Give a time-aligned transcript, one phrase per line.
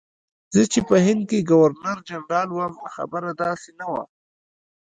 [0.53, 4.03] زه چې په هند کې ګورنرجنرال وم خبره داسې نه وه.